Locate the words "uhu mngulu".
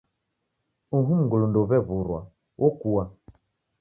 0.97-1.45